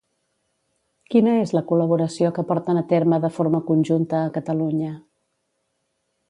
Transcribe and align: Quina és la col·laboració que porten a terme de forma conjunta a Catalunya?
Quina 1.15 1.35
és 1.41 1.53
la 1.55 1.61
col·laboració 1.71 2.31
que 2.37 2.45
porten 2.53 2.81
a 2.81 2.83
terme 2.93 3.21
de 3.27 3.31
forma 3.37 3.61
conjunta 3.69 4.23
a 4.23 4.33
Catalunya? 4.39 4.91